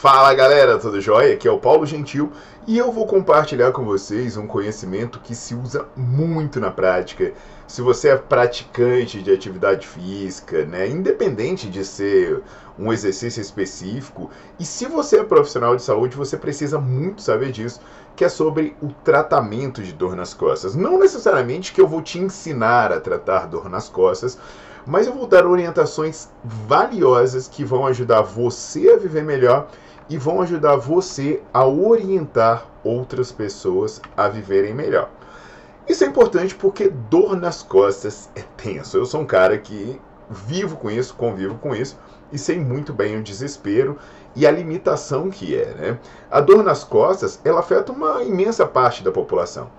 [0.00, 1.34] Fala galera, tudo jóia?
[1.34, 2.32] Aqui é o Paulo Gentil
[2.66, 7.34] e eu vou compartilhar com vocês um conhecimento que se usa muito na prática.
[7.68, 12.40] Se você é praticante de atividade física, né, independente de ser
[12.78, 17.82] um exercício específico, e se você é profissional de saúde, você precisa muito saber disso,
[18.16, 20.74] que é sobre o tratamento de dor nas costas.
[20.74, 24.38] Não necessariamente que eu vou te ensinar a tratar dor nas costas,
[24.86, 29.68] mas eu vou dar orientações valiosas que vão ajudar você a viver melhor
[30.10, 35.08] e vão ajudar você a orientar outras pessoas a viverem melhor.
[35.88, 38.96] Isso é importante porque dor nas costas é tenso.
[38.96, 41.96] Eu sou um cara que vivo com isso, convivo com isso
[42.32, 43.96] e sei muito bem o desespero
[44.34, 45.74] e a limitação que é.
[45.74, 45.98] Né?
[46.28, 49.70] A dor nas costas ela afeta uma imensa parte da população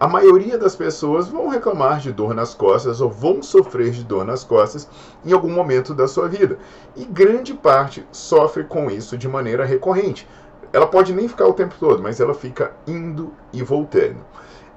[0.00, 4.24] a maioria das pessoas vão reclamar de dor nas costas ou vão sofrer de dor
[4.24, 4.88] nas costas
[5.22, 6.56] em algum momento da sua vida.
[6.96, 10.26] E grande parte sofre com isso de maneira recorrente.
[10.72, 14.24] Ela pode nem ficar o tempo todo, mas ela fica indo e voltando.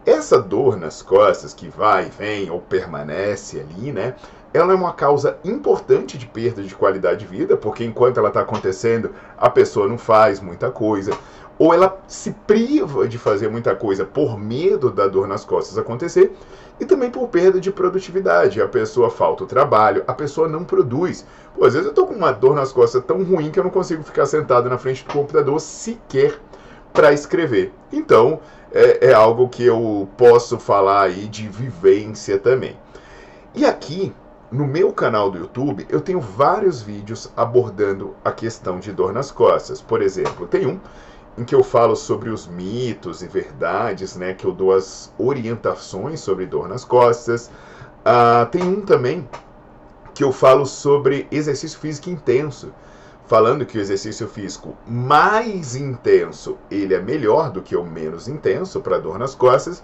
[0.06, 4.16] Essa dor nas costas que vai, vem ou permanece ali, né?
[4.54, 8.42] Ela é uma causa importante de perda de qualidade de vida, porque enquanto ela está
[8.42, 11.18] acontecendo, a pessoa não faz muita coisa
[11.58, 16.34] ou ela se priva de fazer muita coisa por medo da dor nas costas acontecer,
[16.80, 18.62] e também por perda de produtividade.
[18.62, 21.26] A pessoa falta o trabalho, a pessoa não produz.
[21.56, 23.72] Pô, às vezes eu tô com uma dor nas costas tão ruim que eu não
[23.72, 26.40] consigo ficar sentado na frente do computador sequer
[26.92, 27.72] para escrever.
[27.92, 28.40] Então,
[28.72, 32.76] é, é algo que eu posso falar aí de vivência também.
[33.54, 34.14] E aqui,
[34.52, 39.32] no meu canal do YouTube, eu tenho vários vídeos abordando a questão de dor nas
[39.32, 39.80] costas.
[39.80, 40.80] Por exemplo, tem um
[41.38, 46.20] em que eu falo sobre os mitos e verdades, né, que eu dou as orientações
[46.20, 47.50] sobre dor nas costas.
[48.06, 49.28] Uh, tem um também
[50.14, 52.72] que eu falo sobre exercício físico intenso,
[53.26, 58.80] falando que o exercício físico mais intenso ele é melhor do que o menos intenso
[58.82, 59.84] para dor nas costas,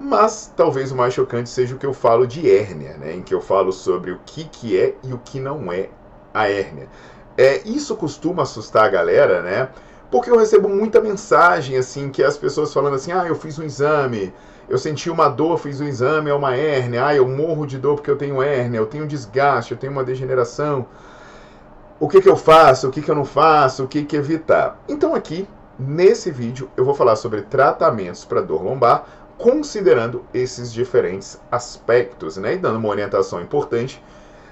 [0.00, 3.34] mas talvez o mais chocante seja o que eu falo de hérnia, né, em que
[3.34, 5.90] eu falo sobre o que, que é e o que não é
[6.32, 6.88] a hérnia.
[7.36, 9.68] É, isso costuma assustar a galera, né?
[10.10, 13.62] Porque eu recebo muita mensagem, assim, que as pessoas falando assim, ah, eu fiz um
[13.62, 14.32] exame,
[14.68, 17.96] eu senti uma dor, fiz um exame, é uma hérnia, ah, eu morro de dor
[17.96, 20.86] porque eu tenho hérnia, eu tenho desgaste, eu tenho uma degeneração.
[22.00, 24.80] O que, que eu faço, o que, que eu não faço, o que, que evitar?
[24.88, 25.48] Então aqui,
[25.78, 29.04] nesse vídeo, eu vou falar sobre tratamentos para dor lombar,
[29.38, 32.54] considerando esses diferentes aspectos, né?
[32.54, 34.02] E dando uma orientação importante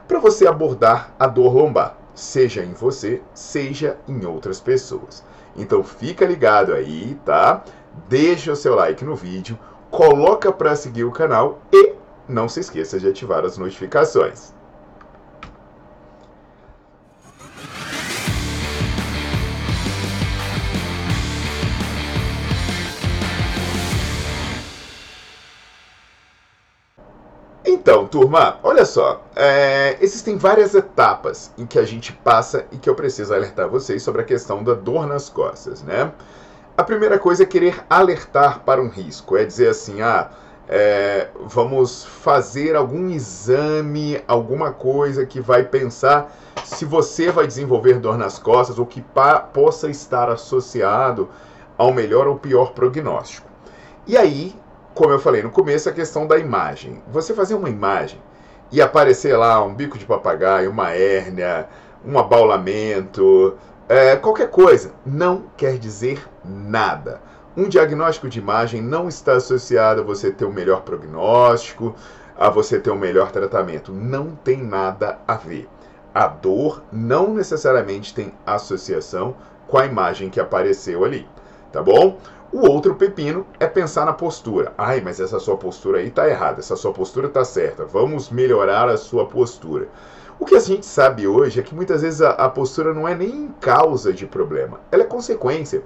[0.06, 5.22] para você abordar a dor lombar, seja em você, seja em outras pessoas.
[5.58, 7.64] Então fica ligado aí, tá?
[8.08, 9.58] Deixa o seu like no vídeo,
[9.90, 11.94] coloca para seguir o canal e
[12.28, 14.54] não se esqueça de ativar as notificações.
[27.88, 29.22] Então, turma, olha só.
[29.34, 34.02] É, existem várias etapas em que a gente passa e que eu preciso alertar vocês
[34.02, 36.12] sobre a questão da dor nas costas, né?
[36.76, 40.28] A primeira coisa é querer alertar para um risco, é dizer assim, ah,
[40.68, 46.30] é, vamos fazer algum exame, alguma coisa que vai pensar
[46.64, 49.02] se você vai desenvolver dor nas costas ou que
[49.54, 51.30] possa estar associado
[51.78, 53.48] ao melhor ou pior prognóstico.
[54.06, 54.54] E aí
[54.98, 57.00] como eu falei no começo, a questão da imagem.
[57.12, 58.20] Você fazer uma imagem
[58.72, 61.68] e aparecer lá um bico de papagaio, uma hérnia,
[62.04, 63.56] um abaulamento,
[63.88, 67.20] é, qualquer coisa, não quer dizer nada.
[67.56, 71.94] Um diagnóstico de imagem não está associado a você ter o um melhor prognóstico,
[72.36, 73.92] a você ter o um melhor tratamento.
[73.92, 75.68] Não tem nada a ver.
[76.12, 79.36] A dor não necessariamente tem associação
[79.68, 81.24] com a imagem que apareceu ali.
[81.70, 82.18] tá bom?
[82.50, 84.72] O outro pepino é pensar na postura.
[84.78, 87.84] Ai, mas essa sua postura aí tá errada, essa sua postura tá certa.
[87.84, 89.88] Vamos melhorar a sua postura.
[90.40, 93.14] O que a gente sabe hoje é que muitas vezes a, a postura não é
[93.14, 95.82] nem causa de problema, ela é consequência.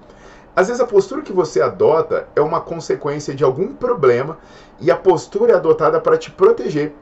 [0.54, 4.38] Às vezes a postura que você adota é uma consequência de algum problema
[4.78, 6.92] e a postura é adotada para te proteger.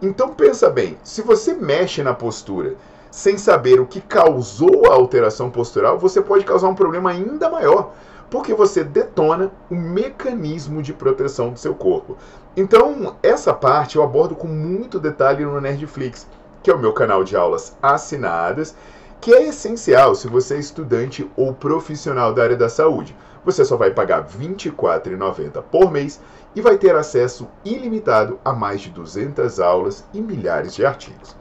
[0.00, 2.76] Então pensa bem, se você mexe na postura
[3.10, 7.92] sem saber o que causou a alteração postural, você pode causar um problema ainda maior,
[8.30, 12.16] porque você detona o mecanismo de proteção do seu corpo.
[12.56, 16.26] Então, essa parte eu abordo com muito detalhe no Nerdflix,
[16.62, 18.74] que é o meu canal de aulas assinadas
[19.20, 23.14] que é essencial se você é estudante ou profissional da área da saúde.
[23.44, 26.20] Você só vai pagar R$ 24,90 por mês
[26.54, 31.36] e vai ter acesso ilimitado a mais de 200 aulas e milhares de artigos.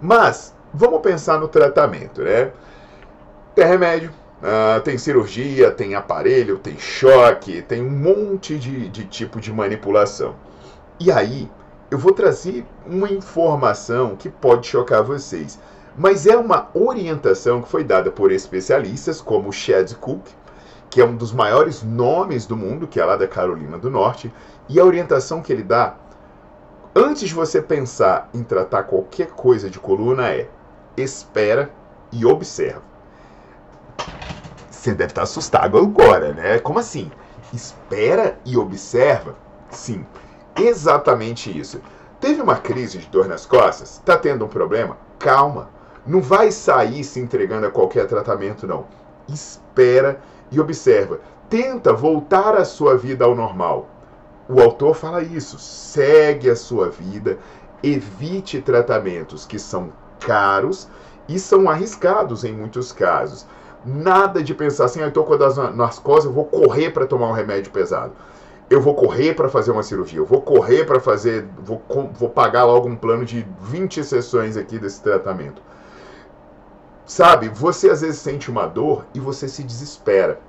[0.00, 2.52] Mas vamos pensar no tratamento, né?
[3.54, 4.12] Tem remédio,
[4.42, 10.34] uh, tem cirurgia, tem aparelho, tem choque, tem um monte de, de tipo de manipulação.
[10.98, 11.48] E aí,
[11.90, 15.58] eu vou trazer uma informação que pode chocar vocês
[15.98, 20.26] mas é uma orientação que foi dada por especialistas como Chad Cook,
[20.90, 24.32] que é um dos maiores nomes do mundo, que é lá da Carolina do Norte,
[24.68, 25.96] e a orientação que ele dá
[26.94, 30.48] antes de você pensar em tratar qualquer coisa de coluna é
[30.96, 31.70] espera
[32.12, 32.82] e observa.
[34.86, 36.60] Você deve estar assustado agora, né?
[36.60, 37.10] Como assim?
[37.52, 39.34] Espera e observa?
[39.68, 40.06] Sim,
[40.56, 41.80] exatamente isso.
[42.20, 43.94] Teve uma crise de dor nas costas?
[43.94, 44.96] Está tendo um problema?
[45.18, 45.70] Calma.
[46.06, 48.86] Não vai sair se entregando a qualquer tratamento, não.
[49.28, 50.20] Espera
[50.52, 51.18] e observa.
[51.50, 53.88] Tenta voltar a sua vida ao normal.
[54.48, 55.58] O autor fala isso.
[55.58, 57.38] Segue a sua vida,
[57.82, 60.88] evite tratamentos que são caros
[61.28, 63.44] e são arriscados em muitos casos.
[63.86, 67.06] Nada de pensar assim, ah, eu estou com as nas costas, eu vou correr para
[67.06, 68.12] tomar um remédio pesado.
[68.68, 71.80] Eu vou correr para fazer uma cirurgia, eu vou correr para fazer, vou,
[72.12, 75.62] vou pagar logo um plano de 20 sessões aqui desse tratamento.
[77.04, 80.40] Sabe, você às vezes sente uma dor e você se desespera.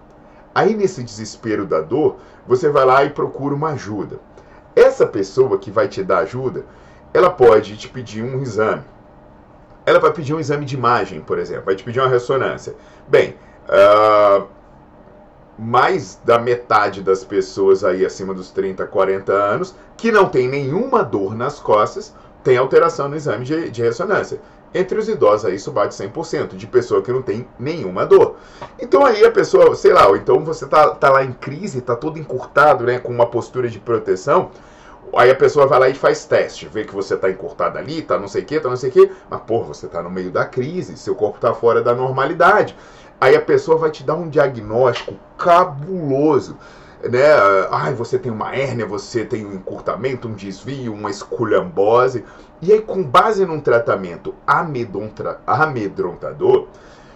[0.56, 2.16] Aí nesse desespero da dor,
[2.48, 4.19] você vai lá e procura uma ajuda.
[4.75, 6.66] Essa pessoa que vai te dar ajuda,
[7.13, 8.83] ela pode te pedir um exame.
[9.88, 12.75] Ela vai pedir um exame de imagem, por exemplo, vai te pedir uma ressonância.
[13.07, 13.38] Bem,
[13.69, 14.45] uh,
[15.57, 21.04] mais da metade das pessoas aí acima dos 30, 40 anos que não tem nenhuma
[21.04, 22.13] dor nas costas
[22.44, 24.42] tem alteração no exame de, de ressonância.
[24.74, 28.36] Entre os idosos, aí, isso bate 100%, de pessoa que não tem nenhuma dor.
[28.78, 31.95] Então aí a pessoa, sei lá, ou então você tá, tá lá em crise, tá
[31.95, 34.51] todo encurtado, né, com uma postura de proteção,
[35.15, 38.18] aí a pessoa vai lá e faz teste, vê que você tá encurtado ali, tá
[38.18, 40.31] não sei o que, tá não sei o que, mas pô, você tá no meio
[40.31, 42.75] da crise, seu corpo tá fora da normalidade.
[43.19, 46.56] Aí a pessoa vai te dar um diagnóstico cabuloso
[47.04, 47.24] né?
[47.71, 52.25] Ai, você tem uma hérnia, você tem um encurtamento, um desvio, uma esculhambose.
[52.62, 56.68] E aí, com base num tratamento amedrontador,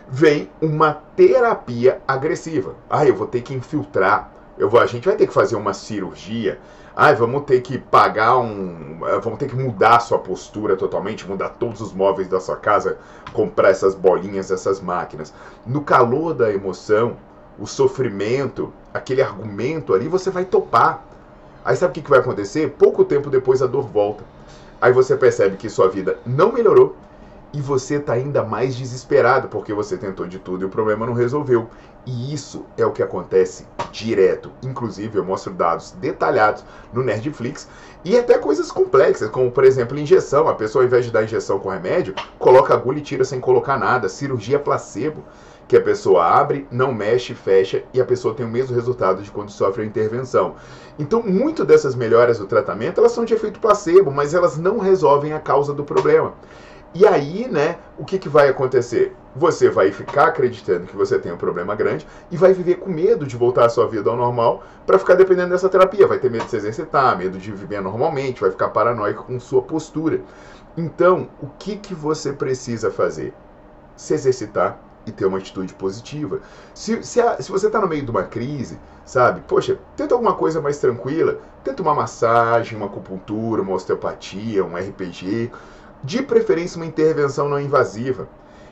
[0.07, 2.75] vem uma terapia agressiva.
[2.89, 4.30] Ah, eu vou ter que infiltrar.
[4.61, 6.59] Eu vou, a gente vai ter que fazer uma cirurgia.
[6.95, 8.99] Ah, vamos ter que pagar um.
[9.07, 12.55] Eh, vamos ter que mudar a sua postura totalmente, mudar todos os móveis da sua
[12.55, 12.99] casa,
[13.33, 15.33] comprar essas bolinhas, essas máquinas.
[15.65, 17.17] No calor da emoção,
[17.57, 21.07] o sofrimento, aquele argumento ali, você vai topar.
[21.65, 22.69] Aí sabe o que vai acontecer?
[22.77, 24.23] Pouco tempo depois a dor volta.
[24.79, 26.95] Aí você percebe que sua vida não melhorou
[27.53, 31.13] e você está ainda mais desesperado porque você tentou de tudo e o problema não
[31.13, 31.69] resolveu.
[32.05, 34.51] E isso é o que acontece direto.
[34.63, 37.67] Inclusive, eu mostro dados detalhados no Nerdflix
[38.03, 40.47] e até coisas complexas, como por exemplo, injeção.
[40.47, 43.77] A pessoa, ao invés de dar injeção com remédio, coloca agulha e tira sem colocar
[43.77, 44.09] nada.
[44.09, 45.23] Cirurgia placebo
[45.67, 49.31] que a pessoa abre, não mexe, fecha e a pessoa tem o mesmo resultado de
[49.31, 50.55] quando sofre a intervenção.
[50.99, 55.31] Então, muito dessas melhoras do tratamento, elas são de efeito placebo, mas elas não resolvem
[55.31, 56.33] a causa do problema.
[56.93, 59.15] E aí, né, o que, que vai acontecer?
[59.33, 63.25] Você vai ficar acreditando que você tem um problema grande e vai viver com medo
[63.25, 66.05] de voltar à sua vida ao normal para ficar dependendo dessa terapia.
[66.05, 69.61] Vai ter medo de se exercitar, medo de viver normalmente, vai ficar paranoico com sua
[69.61, 70.19] postura.
[70.75, 73.33] Então, o que, que você precisa fazer?
[73.95, 76.41] Se exercitar, e ter uma atitude positiva.
[76.73, 80.33] Se, se, a, se você está no meio de uma crise, sabe, poxa, tenta alguma
[80.33, 85.51] coisa mais tranquila, tenta uma massagem, uma acupuntura, uma osteopatia, um RPG,
[86.03, 88.27] de preferência uma intervenção não invasiva,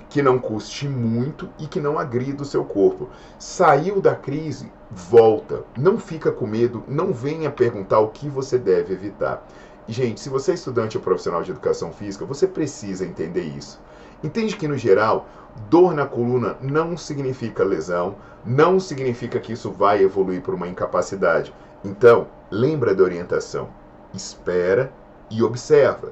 [0.10, 3.08] que não custe muito e que não agrida o seu corpo.
[3.38, 8.94] Saiu da crise, volta, não fica com medo, não venha perguntar o que você deve
[8.94, 9.46] evitar.
[9.88, 13.80] gente, se você é estudante ou profissional de educação física, você precisa entender isso.
[14.24, 15.28] Entende que, no geral,
[15.70, 21.54] dor na coluna não significa lesão, não significa que isso vai evoluir por uma incapacidade.
[21.84, 23.70] Então, lembra da orientação.
[24.14, 24.92] Espera
[25.30, 26.12] e observa.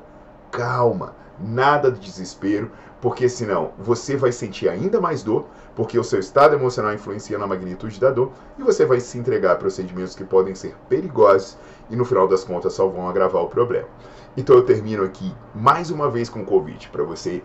[0.58, 5.46] Calma, nada de desespero, porque senão você vai sentir ainda mais dor,
[5.76, 9.52] porque o seu estado emocional influencia na magnitude da dor e você vai se entregar
[9.52, 11.60] a procedimentos que podem ser perigosos
[11.92, 13.88] e no final das contas só vão agravar o problema.
[14.36, 17.44] Então eu termino aqui mais uma vez com o convite para você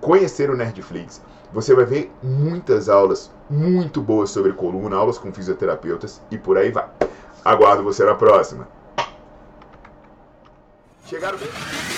[0.00, 1.20] conhecer o Nerdflix.
[1.52, 6.70] Você vai ver muitas aulas muito boas sobre coluna, aulas com fisioterapeutas e por aí
[6.70, 6.88] vai.
[7.44, 8.66] Aguardo você na próxima.
[11.04, 11.95] Chegaram bem?